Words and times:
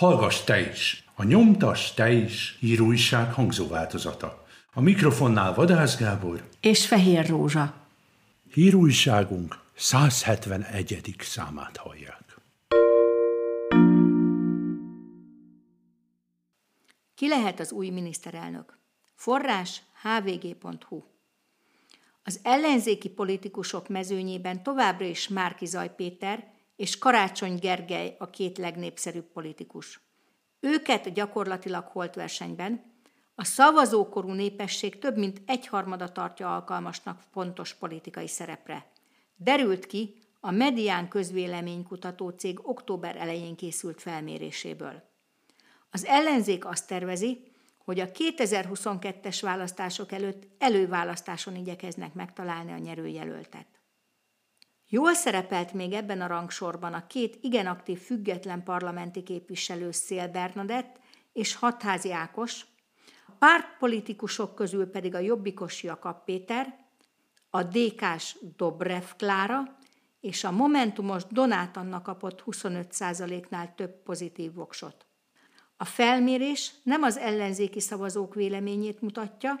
Hallgass 0.00 0.44
te 0.44 0.70
is! 0.70 1.04
A 1.14 1.24
nyomtas 1.24 1.94
te 1.94 2.12
is 2.12 2.56
hírújság 2.60 3.32
hangzóváltozata. 3.32 4.46
A 4.72 4.80
mikrofonnál 4.80 5.54
Vadász 5.54 5.96
Gábor 5.96 6.48
és 6.60 6.86
Fehér 6.86 7.28
Rózsa. 7.28 7.74
Hírújságunk 8.52 9.58
171. 9.74 11.14
számát 11.18 11.76
hallják. 11.76 12.19
Ki 17.20 17.28
lehet 17.28 17.60
az 17.60 17.72
új 17.72 17.88
miniszterelnök? 17.88 18.78
Forrás 19.14 19.82
hvg.hu 20.02 21.02
Az 22.22 22.40
ellenzéki 22.42 23.10
politikusok 23.10 23.88
mezőnyében 23.88 24.62
továbbra 24.62 25.04
is 25.04 25.28
Márki 25.28 25.66
Zaj 25.66 25.94
Péter 25.94 26.52
és 26.76 26.98
Karácsony 26.98 27.58
Gergely 27.58 28.16
a 28.18 28.30
két 28.30 28.58
legnépszerűbb 28.58 29.24
politikus. 29.32 30.00
Őket 30.60 31.12
gyakorlatilag 31.12 31.84
holt 31.84 32.14
versenyben, 32.14 32.92
a 33.34 33.44
szavazókorú 33.44 34.30
népesség 34.30 34.98
több 34.98 35.16
mint 35.16 35.42
egyharmada 35.46 36.12
tartja 36.12 36.54
alkalmasnak 36.54 37.20
fontos 37.32 37.74
politikai 37.74 38.28
szerepre. 38.28 38.90
Derült 39.36 39.86
ki 39.86 40.14
a 40.40 40.50
Medián 40.50 41.08
közvéleménykutató 41.08 42.28
cég 42.28 42.68
október 42.68 43.16
elején 43.16 43.56
készült 43.56 44.00
felméréséből. 44.00 45.09
Az 45.90 46.04
ellenzék 46.04 46.64
azt 46.64 46.86
tervezi, 46.86 47.52
hogy 47.84 48.00
a 48.00 48.10
2022-es 48.10 49.38
választások 49.40 50.12
előtt 50.12 50.48
előválasztáson 50.58 51.56
igyekeznek 51.56 52.14
megtalálni 52.14 52.72
a 52.72 52.78
nyerőjelöltet. 52.78 53.66
Jól 54.88 55.14
szerepelt 55.14 55.72
még 55.72 55.92
ebben 55.92 56.20
a 56.20 56.26
rangsorban 56.26 56.92
a 56.92 57.06
két 57.06 57.38
igen 57.40 57.66
aktív 57.66 57.98
független 57.98 58.62
parlamenti 58.62 59.22
képviselő 59.22 59.90
Szél 59.90 60.28
Bernadett 60.28 60.98
és 61.32 61.54
Hatházi 61.54 62.12
Ákos, 62.12 62.66
a 63.26 63.32
pártpolitikusok 63.38 64.54
közül 64.54 64.90
pedig 64.90 65.14
a 65.14 65.18
jobbikos 65.18 65.82
Jakab 65.82 66.24
Péter, 66.24 66.78
a 67.50 67.62
DK-s 67.62 68.36
Dobrev 68.56 69.04
Klára 69.16 69.76
és 70.20 70.44
a 70.44 70.50
Momentumos 70.50 71.24
Donát 71.24 71.76
Anna 71.76 72.02
kapott 72.02 72.42
25%-nál 72.46 73.74
több 73.74 74.02
pozitív 74.02 74.54
voksot. 74.54 75.09
A 75.82 75.84
felmérés 75.84 76.72
nem 76.82 77.02
az 77.02 77.16
ellenzéki 77.16 77.80
szavazók 77.80 78.34
véleményét 78.34 79.00
mutatja, 79.00 79.58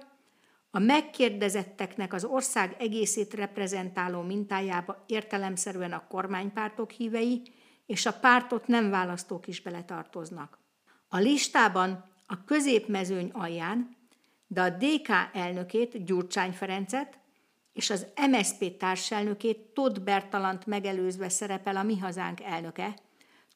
a 0.70 0.78
megkérdezetteknek 0.78 2.12
az 2.12 2.24
ország 2.24 2.76
egészét 2.78 3.34
reprezentáló 3.34 4.22
mintájába 4.22 5.04
értelemszerűen 5.06 5.92
a 5.92 6.06
kormánypártok 6.08 6.90
hívei 6.90 7.42
és 7.86 8.06
a 8.06 8.12
pártot 8.12 8.66
nem 8.66 8.90
választók 8.90 9.46
is 9.46 9.60
beletartoznak. 9.60 10.58
A 11.08 11.18
listában 11.18 12.04
a 12.26 12.44
középmezőny 12.44 13.30
alján, 13.32 13.96
de 14.46 14.62
a 14.62 14.70
DK 14.70 15.08
elnökét, 15.32 16.04
Gyurcsány 16.04 16.52
Ferencet, 16.52 17.18
és 17.72 17.90
az 17.90 18.06
MSZP 18.30 18.76
társelnökét 18.76 19.58
Todd 19.58 20.04
Bertalant 20.04 20.66
megelőzve 20.66 21.28
szerepel 21.28 21.76
a 21.76 21.82
Mi 21.82 21.98
Hazánk 21.98 22.40
elnöke, 22.40 22.94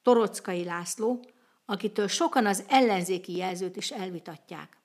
Torockai 0.02 0.64
László, 0.64 1.20
akitől 1.66 2.08
sokan 2.08 2.46
az 2.46 2.64
ellenzéki 2.68 3.36
jelzőt 3.36 3.76
is 3.76 3.90
elvitatják. 3.90 4.82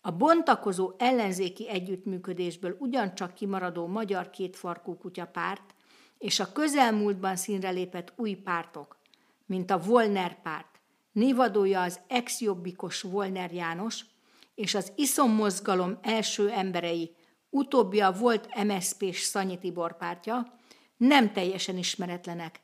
A 0.00 0.10
bontakozó 0.10 0.94
ellenzéki 0.98 1.68
együttműködésből 1.68 2.76
ugyancsak 2.78 3.34
kimaradó 3.34 3.86
magyar 3.86 4.30
kétfarkú 4.30 4.96
kutyapárt 4.96 5.74
és 6.18 6.40
a 6.40 6.52
közelmúltban 6.52 7.36
színre 7.36 7.70
lépett 7.70 8.12
új 8.16 8.34
pártok, 8.34 8.96
mint 9.46 9.70
a 9.70 9.78
Volner 9.78 10.42
párt, 10.42 10.80
névadója 11.12 11.82
az 11.82 12.00
ex-jobbikos 12.06 13.02
Volner 13.02 13.52
János, 13.52 14.04
és 14.54 14.74
az 14.74 14.92
mozgalom 15.16 15.98
első 16.02 16.50
emberei, 16.50 17.14
utóbbia 17.50 18.12
volt 18.12 18.64
MSZP-s 18.64 19.20
Szanyi 19.20 19.58
Tibor 19.58 19.96
pártja, 19.96 20.58
nem 20.96 21.32
teljesen 21.32 21.76
ismeretlenek, 21.76 22.60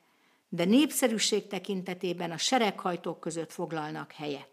de 0.49 0.65
népszerűség 0.65 1.47
tekintetében 1.47 2.31
a 2.31 2.37
sereghajtók 2.37 3.19
között 3.19 3.51
foglalnak 3.51 4.11
helyet. 4.11 4.49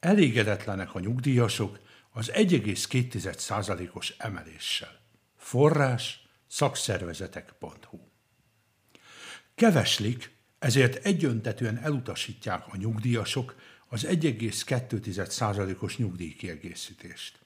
Elégedetlenek 0.00 0.94
a 0.94 1.00
nyugdíjasok 1.00 1.78
az 2.10 2.30
1,2%-os 2.34 4.14
emeléssel. 4.18 5.00
Forrás 5.36 6.28
szakszervezetek.hu 6.46 7.98
Keveslik, 9.54 10.36
ezért 10.58 11.04
egyöntetően 11.04 11.78
elutasítják 11.78 12.66
a 12.66 12.76
nyugdíjasok 12.76 13.56
az 13.88 14.06
1,2%-os 14.06 15.96
nyugdíjkiegészítést. 15.96 17.41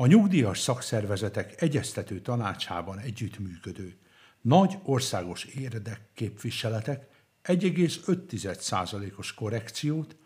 A 0.00 0.06
nyugdíjas 0.06 0.58
szakszervezetek 0.58 1.62
egyeztető 1.62 2.20
tanácsában 2.20 2.98
együttműködő 2.98 3.96
nagy 4.40 4.78
országos 4.82 5.44
érdekképviseletek 5.44 7.06
1,5%-os 7.44 9.34
korrekciót 9.34 10.16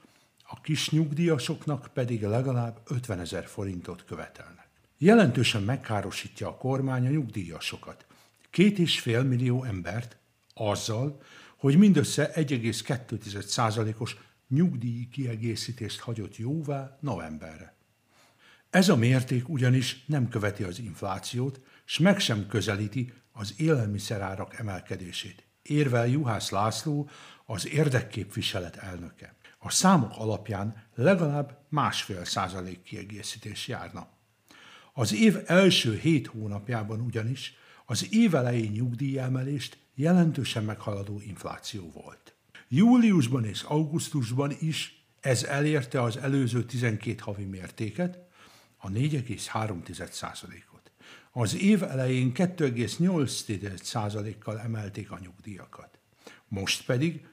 a 0.42 0.60
kis 0.60 0.90
nyugdíjasoknak 0.90 1.90
pedig 1.94 2.22
legalább 2.22 2.80
50 2.86 3.20
ezer 3.20 3.46
forintot 3.46 4.04
követelnek. 4.04 4.68
Jelentősen 4.98 5.62
megkárosítja 5.62 6.48
a 6.48 6.56
kormány 6.56 7.06
a 7.06 7.10
nyugdíjasokat, 7.10 8.06
két 8.50 8.78
és 8.78 9.00
fél 9.00 9.22
millió 9.22 9.64
embert 9.64 10.16
azzal, 10.54 11.22
hogy 11.56 11.78
mindössze 11.78 12.30
1,2%-os 12.34 14.16
nyugdíj 14.48 15.08
kiegészítést 15.08 16.00
hagyott 16.00 16.36
jóvá 16.36 16.98
novemberre. 17.00 17.74
Ez 18.72 18.88
a 18.88 18.96
mérték 18.96 19.48
ugyanis 19.48 20.04
nem 20.06 20.28
követi 20.28 20.62
az 20.62 20.78
inflációt, 20.78 21.60
s 21.84 21.98
meg 21.98 22.20
sem 22.20 22.46
közelíti 22.46 23.12
az 23.32 23.54
élelmiszerárak 23.56 24.58
emelkedését. 24.58 25.44
Érvel 25.62 26.06
Juhász 26.06 26.50
László, 26.50 27.08
az 27.46 27.68
érdekképviselet 27.68 28.76
elnöke 28.76 29.34
a 29.64 29.70
számok 29.70 30.12
alapján 30.16 30.84
legalább 30.94 31.58
másfél 31.68 32.24
százalék 32.24 32.82
kiegészítés 32.82 33.68
járna. 33.68 34.08
Az 34.92 35.14
év 35.14 35.36
első 35.46 35.96
hét 35.96 36.26
hónapjában 36.26 37.00
ugyanis 37.00 37.54
az 37.86 38.06
évelejé 38.10 38.66
nyugdíjemelést 38.66 39.78
jelentősen 39.94 40.64
meghaladó 40.64 41.20
infláció 41.26 41.90
volt. 41.90 42.34
Júliusban 42.68 43.44
és 43.44 43.62
augusztusban 43.62 44.52
is 44.60 45.04
ez 45.20 45.44
elérte 45.44 46.02
az 46.02 46.16
előző 46.16 46.64
12 46.64 47.14
havi 47.20 47.44
mértéket, 47.44 48.30
a 48.84 48.88
4,3%-ot. 48.88 50.90
Az 51.32 51.56
év 51.56 51.82
elején 51.82 52.32
2,8%-kal 52.34 54.60
emelték 54.60 55.10
a 55.10 55.18
nyugdíjakat. 55.18 55.98
Most 56.48 56.84
pedig 56.84 57.26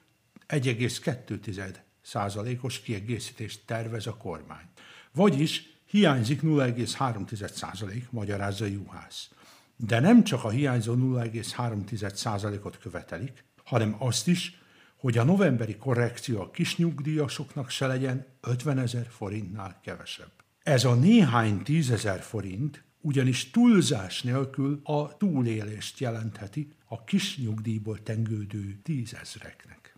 1,2 0.48 1.76
százalékos 2.02 2.82
kiegészítést 2.82 3.62
tervez 3.66 4.08
a 4.08 4.18
kormány. 4.18 4.66
Vagyis 5.12 5.80
hiányzik 5.86 6.42
0,3 6.42 7.54
százalék, 7.54 8.12
magyarázza 8.12 8.66
Juhász. 8.66 9.30
De 9.76 10.00
nem 10.00 10.24
csak 10.24 10.44
a 10.44 10.50
hiányzó 10.50 10.96
0,3 10.96 12.14
százalékot 12.14 12.78
követelik, 12.78 13.44
hanem 13.64 13.96
azt 14.00 14.28
is, 14.28 14.62
hogy 14.98 15.18
a 15.18 15.24
novemberi 15.24 15.78
korrekció 15.78 16.42
a 16.42 16.52
kis 16.52 16.78
nyugdíjasoknak 16.78 17.70
se 17.70 17.88
legyen 17.88 18.26
50 18.42 18.80
ezer 18.80 19.08
forintnál 19.10 19.80
kevesebb. 19.84 20.32
Ez 20.64 20.84
a 20.84 20.96
néhány 20.96 21.64
tízezer 21.64 22.22
forint 22.22 22.84
ugyanis 23.02 23.50
túlzás 23.50 24.22
nélkül 24.24 24.80
a 24.84 25.18
túlélést 25.18 26.00
jelentheti 26.00 26.72
a 26.86 27.04
kis 27.04 27.38
nyugdíjból 27.38 28.04
tengődő 28.04 28.80
tízezreknek. 28.84 29.98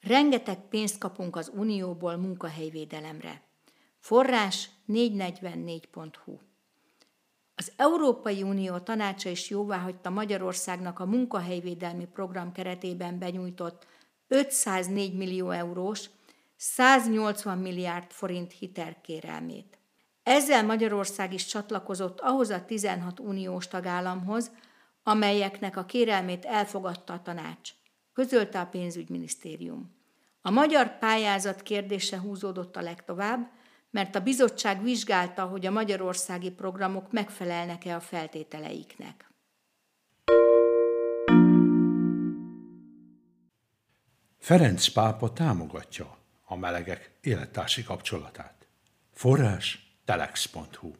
Rengeteg 0.00 0.68
pénzt 0.68 0.98
kapunk 0.98 1.36
az 1.36 1.50
Unióból 1.54 2.16
munkahelyvédelemre. 2.16 3.42
Forrás 3.98 4.70
444.hu 4.88 6.38
Az 7.54 7.72
Európai 7.76 8.42
Unió 8.42 8.78
tanácsa 8.78 9.28
is 9.28 9.50
jóváhagyta 9.50 10.10
Magyarországnak 10.10 10.98
a 10.98 11.06
munkahelyvédelmi 11.06 12.06
program 12.06 12.52
keretében 12.52 13.18
benyújtott 13.18 13.86
504 14.32 15.16
millió 15.16 15.50
eurós, 15.50 16.10
180 16.56 17.58
milliárd 17.58 18.10
forint 18.10 18.52
hitelkérelmét. 18.52 19.78
Ezzel 20.22 20.64
Magyarország 20.64 21.32
is 21.32 21.46
csatlakozott 21.46 22.20
ahhoz 22.20 22.50
a 22.50 22.64
16 22.64 23.20
uniós 23.20 23.68
tagállamhoz, 23.68 24.50
amelyeknek 25.02 25.76
a 25.76 25.84
kérelmét 25.84 26.44
elfogadta 26.44 27.12
a 27.12 27.22
tanács, 27.22 27.70
közölte 28.12 28.60
a 28.60 28.66
pénzügyminisztérium. 28.66 29.94
A 30.42 30.50
magyar 30.50 30.98
pályázat 30.98 31.62
kérdése 31.62 32.18
húzódott 32.18 32.76
a 32.76 32.80
legtovább, 32.80 33.50
mert 33.90 34.14
a 34.14 34.20
bizottság 34.20 34.82
vizsgálta, 34.82 35.44
hogy 35.44 35.66
a 35.66 35.70
magyarországi 35.70 36.50
programok 36.50 37.12
megfelelnek-e 37.12 37.94
a 37.94 38.00
feltételeiknek. 38.00 39.29
Ferenc 44.40 44.88
pápa 44.88 45.32
támogatja 45.32 46.16
a 46.44 46.56
melegek 46.56 47.10
élettársi 47.20 47.82
kapcsolatát. 47.82 48.66
Forrás 49.12 49.92
telex.hu 50.04 50.92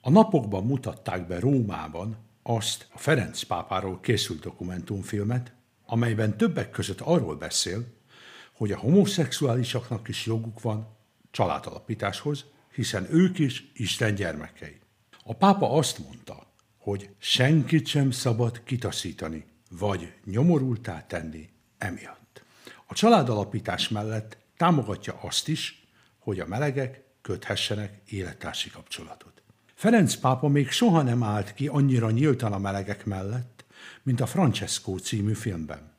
A 0.00 0.10
napokban 0.10 0.66
mutatták 0.66 1.26
be 1.26 1.38
Rómában 1.38 2.16
azt 2.42 2.86
a 2.92 2.98
Ferenc 2.98 3.42
pápáról 3.42 4.00
készült 4.00 4.40
dokumentumfilmet, 4.40 5.52
amelyben 5.86 6.36
többek 6.36 6.70
között 6.70 7.00
arról 7.00 7.36
beszél, 7.36 7.84
hogy 8.52 8.72
a 8.72 8.78
homoszexuálisaknak 8.78 10.08
is 10.08 10.26
joguk 10.26 10.60
van 10.60 10.96
családalapításhoz, 11.30 12.44
hiszen 12.74 13.06
ők 13.10 13.38
is 13.38 13.70
Isten 13.74 14.14
gyermekei. 14.14 14.78
A 15.22 15.34
pápa 15.34 15.70
azt 15.70 15.98
mondta, 15.98 16.52
hogy 16.78 17.14
senkit 17.18 17.86
sem 17.86 18.10
szabad 18.10 18.62
kitaszítani, 18.64 19.44
vagy 19.70 20.12
nyomorultá 20.24 21.06
tenni 21.06 21.52
emiatt. 21.84 22.42
A 22.86 22.94
családalapítás 22.94 23.88
mellett 23.88 24.36
támogatja 24.56 25.18
azt 25.22 25.48
is, 25.48 25.86
hogy 26.18 26.40
a 26.40 26.46
melegek 26.46 27.02
köthessenek 27.22 28.00
élettársi 28.06 28.70
kapcsolatot. 28.70 29.42
Ferenc 29.74 30.14
pápa 30.14 30.48
még 30.48 30.70
soha 30.70 31.02
nem 31.02 31.22
állt 31.22 31.54
ki 31.54 31.66
annyira 31.66 32.10
nyíltan 32.10 32.52
a 32.52 32.58
melegek 32.58 33.04
mellett, 33.04 33.64
mint 34.02 34.20
a 34.20 34.26
Francesco 34.26 34.98
című 34.98 35.32
filmben. 35.32 35.92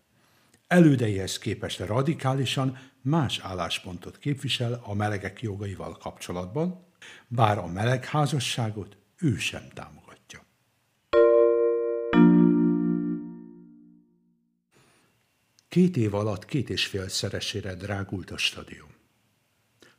Elődeihez 0.68 1.38
képest 1.38 1.80
radikálisan 1.80 2.78
más 3.02 3.40
álláspontot 3.40 4.18
képvisel 4.18 4.82
a 4.84 4.94
melegek 4.94 5.42
jogaival 5.42 5.98
kapcsolatban, 5.98 6.86
bár 7.28 7.58
a 7.58 7.68
meleg 7.68 8.06
házasságot 8.06 8.98
ő 9.18 9.38
sem 9.38 9.68
támogatja. 9.74 10.05
Két 15.76 15.98
év 15.98 16.14
alatt 16.14 16.46
két 16.46 16.70
és 16.70 16.86
fél 16.86 17.10
szeresére 17.10 17.76
drágult 17.76 18.32
a 18.32 18.38
stadion. 18.38 18.88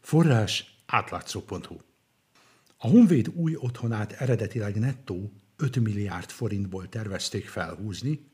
Forrás 0.00 0.82
átlátszó.hu 0.86 1.76
A 2.76 2.86
Honvéd 2.88 3.28
új 3.34 3.56
otthonát 3.56 4.12
eredetileg 4.12 4.78
nettó 4.78 5.32
5 5.56 5.80
milliárd 5.80 6.30
forintból 6.30 6.88
tervezték 6.88 7.48
felhúzni, 7.48 8.30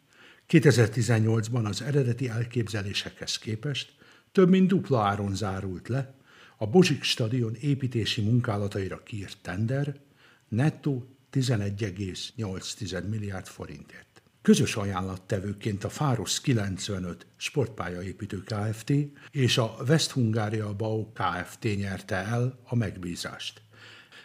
2018-ban 0.49 1.65
az 1.65 1.83
eredeti 1.83 2.29
elképzelésekhez 2.29 3.39
képest 3.39 3.93
több 4.33 4.49
mint 4.49 4.69
dupla 4.69 5.03
áron 5.03 5.35
zárult 5.35 5.89
le, 5.89 6.15
a 6.57 6.67
Bozsik 6.67 7.03
stadion 7.03 7.55
építési 7.55 8.21
munkálataira 8.21 9.03
kiírt 9.03 9.39
tender 9.43 10.01
nettó 10.49 11.17
11,8 11.33 13.09
milliárd 13.09 13.47
forintért. 13.47 14.12
Közös 14.43 14.77
ajánlattevőként 14.77 15.85
a 15.85 15.89
Fáros 15.89 16.41
95 16.41 17.27
sportpályaépítő 17.37 18.43
Kft. 18.45 18.93
és 19.31 19.59
a 19.59 19.77
West 19.89 20.11
Hungária 20.11 20.75
Bau 20.75 21.13
Kft. 21.13 21.63
nyerte 21.63 22.17
el 22.17 22.61
a 22.65 22.77
megbízást. 22.77 23.63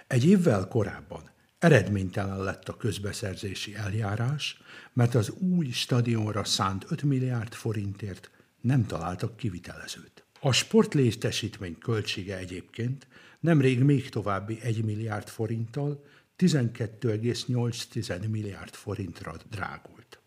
Egy 0.07 0.25
évvel 0.25 0.67
korábban 0.67 1.35
Eredménytelen 1.59 2.43
lett 2.43 2.69
a 2.69 2.77
közbeszerzési 2.77 3.75
eljárás, 3.75 4.61
mert 4.93 5.15
az 5.15 5.29
új 5.29 5.69
stadionra 5.69 6.43
szánt 6.43 6.85
5 6.89 7.03
milliárd 7.03 7.53
forintért 7.53 8.31
nem 8.61 8.85
találtak 8.85 9.37
kivitelezőt. 9.37 10.25
A 10.39 10.51
sportlétesítmény 10.51 11.77
költsége 11.77 12.37
egyébként 12.37 13.07
nemrég 13.39 13.83
még 13.83 14.09
további 14.09 14.59
1 14.61 14.83
milliárd 14.83 15.27
forinttal 15.27 16.03
12,8 16.37 18.29
milliárd 18.29 18.73
forintra 18.73 19.33
drágult. 19.49 20.19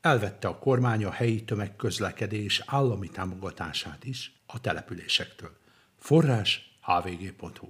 Elvette 0.00 0.48
a 0.48 0.58
kormány 0.58 1.04
a 1.04 1.10
helyi 1.10 1.44
tömegközlekedés 1.44 2.62
állami 2.66 3.08
támogatását 3.08 4.04
is 4.04 4.42
a 4.46 4.60
településektől. 4.60 5.56
Forrás 5.98 6.78
hvg.hu 6.80 7.68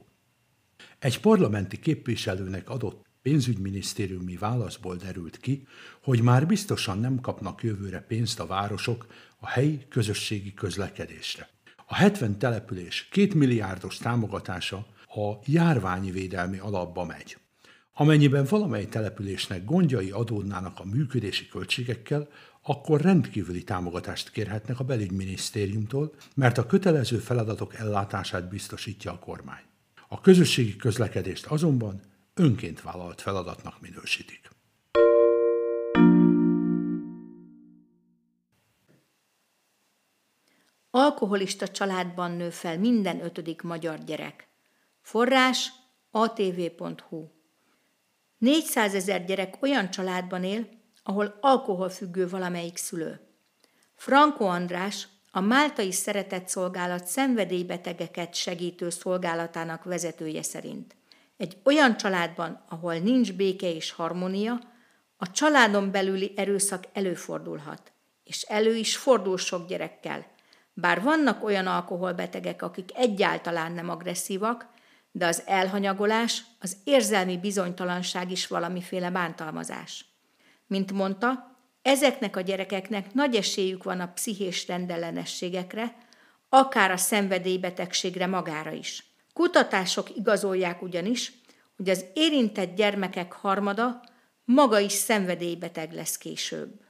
Egy 0.98 1.20
parlamenti 1.20 1.78
képviselőnek 1.78 2.70
adott 2.70 3.04
pénzügyminisztériumi 3.22 4.36
válaszból 4.36 4.96
derült 4.96 5.36
ki, 5.36 5.66
hogy 6.02 6.22
már 6.22 6.46
biztosan 6.46 6.98
nem 6.98 7.20
kapnak 7.20 7.62
jövőre 7.62 8.00
pénzt 8.00 8.40
a 8.40 8.46
városok 8.46 9.06
a 9.38 9.48
helyi 9.48 9.86
közösségi 9.88 10.54
közlekedésre. 10.54 11.48
A 11.92 11.94
70 11.94 12.38
település 12.38 13.08
két 13.10 13.34
milliárdos 13.34 13.96
támogatása 13.96 14.76
a 15.06 15.32
járványvédelmi 15.44 16.58
alapba 16.58 17.04
megy. 17.04 17.36
Amennyiben 17.94 18.46
valamely 18.48 18.86
településnek 18.86 19.64
gondjai 19.64 20.10
adódnának 20.10 20.78
a 20.78 20.84
működési 20.84 21.48
költségekkel, 21.48 22.28
akkor 22.62 23.00
rendkívüli 23.00 23.64
támogatást 23.64 24.30
kérhetnek 24.30 24.80
a 24.80 24.84
belügyminisztériumtól, 24.84 26.14
mert 26.34 26.58
a 26.58 26.66
kötelező 26.66 27.18
feladatok 27.18 27.74
ellátását 27.74 28.48
biztosítja 28.48 29.12
a 29.12 29.18
kormány. 29.18 29.62
A 30.08 30.20
közösségi 30.20 30.76
közlekedést 30.76 31.46
azonban 31.46 32.00
önként 32.34 32.82
vállalt 32.82 33.20
feladatnak 33.20 33.80
minősítik. 33.80 34.51
Alkoholista 40.94 41.68
családban 41.68 42.30
nő 42.30 42.50
fel 42.50 42.78
minden 42.78 43.24
ötödik 43.24 43.62
magyar 43.62 44.04
gyerek. 44.04 44.48
Forrás 45.00 45.72
atv.hu 46.10 47.28
400 48.38 48.94
ezer 48.94 49.24
gyerek 49.24 49.62
olyan 49.62 49.90
családban 49.90 50.44
él, 50.44 50.68
ahol 51.02 51.38
alkoholfüggő 51.40 52.28
valamelyik 52.28 52.76
szülő. 52.76 53.20
Franco 53.94 54.44
András, 54.44 55.08
a 55.30 55.40
Máltai 55.40 55.92
Szeretett 55.92 56.48
Szolgálat 56.48 57.06
szenvedélybetegeket 57.06 58.34
segítő 58.34 58.90
szolgálatának 58.90 59.84
vezetője 59.84 60.42
szerint. 60.42 60.96
Egy 61.36 61.56
olyan 61.64 61.96
családban, 61.96 62.64
ahol 62.68 62.94
nincs 62.98 63.32
béke 63.32 63.74
és 63.74 63.90
harmónia, 63.90 64.60
a 65.16 65.30
családon 65.30 65.90
belüli 65.90 66.32
erőszak 66.36 66.84
előfordulhat, 66.92 67.92
és 68.24 68.42
elő 68.42 68.74
is 68.74 68.96
fordul 68.96 69.38
sok 69.38 69.68
gyerekkel. 69.68 70.30
Bár 70.74 71.02
vannak 71.02 71.44
olyan 71.44 71.66
alkoholbetegek, 71.66 72.62
akik 72.62 72.90
egyáltalán 72.94 73.72
nem 73.72 73.88
agresszívak, 73.88 74.66
de 75.10 75.26
az 75.26 75.42
elhanyagolás, 75.46 76.42
az 76.60 76.76
érzelmi 76.84 77.38
bizonytalanság 77.38 78.30
is 78.30 78.46
valamiféle 78.46 79.10
bántalmazás. 79.10 80.04
Mint 80.66 80.92
mondta, 80.92 81.56
ezeknek 81.82 82.36
a 82.36 82.40
gyerekeknek 82.40 83.14
nagy 83.14 83.34
esélyük 83.34 83.82
van 83.82 84.00
a 84.00 84.12
pszichés 84.12 84.66
rendellenességekre, 84.66 85.96
akár 86.48 86.90
a 86.90 86.96
szenvedélybetegségre 86.96 88.26
magára 88.26 88.70
is. 88.70 89.04
Kutatások 89.32 90.16
igazolják 90.16 90.82
ugyanis, 90.82 91.32
hogy 91.76 91.88
az 91.88 92.04
érintett 92.14 92.74
gyermekek 92.74 93.32
harmada 93.32 94.00
maga 94.44 94.78
is 94.78 94.92
szenvedélybeteg 94.92 95.92
lesz 95.92 96.16
később. 96.16 96.80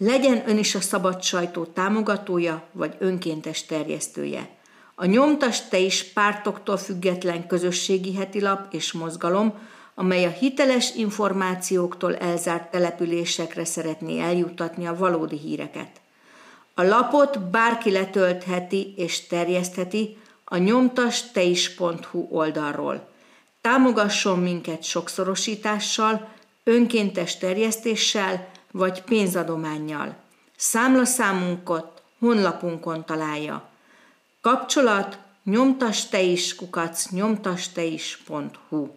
Legyen 0.00 0.48
ön 0.48 0.58
is 0.58 0.74
a 0.74 0.80
szabad 0.80 1.22
sajtó 1.22 1.64
támogatója 1.64 2.68
vagy 2.72 2.94
önkéntes 2.98 3.66
terjesztője. 3.66 4.48
A 4.94 5.04
nyomtas 5.04 5.68
te 5.68 5.78
is 5.78 6.04
pártoktól 6.04 6.76
független 6.76 7.46
közösségi 7.46 8.14
hetilap 8.14 8.74
és 8.74 8.92
mozgalom, 8.92 9.54
amely 9.94 10.24
a 10.24 10.30
hiteles 10.30 10.94
információktól 10.94 12.16
elzárt 12.16 12.70
településekre 12.70 13.64
szeretné 13.64 14.20
eljuttatni 14.20 14.86
a 14.86 14.96
valódi 14.96 15.38
híreket. 15.38 16.00
A 16.74 16.82
lapot 16.82 17.50
bárki 17.50 17.90
letöltheti 17.90 18.94
és 18.96 19.26
terjesztheti 19.26 20.16
a 20.44 20.56
nyomtasteis.hu 20.56 22.26
oldalról. 22.30 23.08
Támogasson 23.60 24.38
minket 24.38 24.82
sokszorosítással, 24.82 26.28
önkéntes 26.64 27.38
terjesztéssel 27.38 28.48
vagy 28.72 29.02
pénzadománnyal. 29.02 30.16
Számlaszámunkat 30.56 32.02
honlapunkon 32.18 33.04
találja. 33.04 33.68
Kapcsolat 34.40 35.18
nyomtasteis 35.44 36.54
kukac 36.54 37.10
nyomtasteis.hu 37.10 38.88